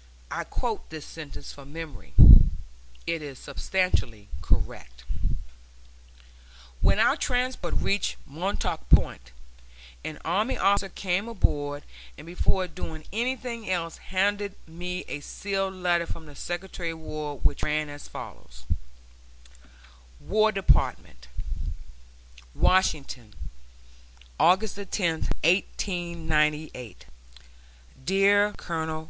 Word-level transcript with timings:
[*] 0.00 0.30
I 0.30 0.44
quote 0.44 0.88
this 0.88 1.04
sentence 1.04 1.52
from 1.52 1.70
memory; 1.70 2.14
it 3.06 3.20
is 3.20 3.38
substantially 3.38 4.30
correct. 4.40 5.04
When 6.80 6.98
our 6.98 7.14
transport 7.14 7.74
reached 7.76 8.16
Montauk 8.26 8.88
Point, 8.88 9.32
an 10.02 10.18
army 10.24 10.56
officer 10.56 10.88
came 10.88 11.28
aboard 11.28 11.82
and 12.16 12.26
before 12.26 12.66
doing 12.68 13.04
anything 13.12 13.68
else 13.68 13.98
handed 13.98 14.54
me 14.66 15.04
a 15.08 15.20
sealed 15.20 15.74
letter 15.74 16.06
from 16.06 16.24
the 16.24 16.34
Secretary 16.34 16.92
of 16.92 17.00
War 17.00 17.38
which 17.38 17.62
ran 17.62 17.90
as 17.90 18.08
follows: 18.08 18.64
WAR 20.20 20.52
DEPARTMENT, 20.52 21.28
WASHINGTON, 22.54 23.34
August 24.40 24.76
10, 24.76 24.84
1898. 25.44 27.04
DEAR 28.06 28.54
COL. 28.56 29.08